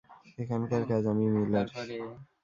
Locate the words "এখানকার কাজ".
0.37-1.03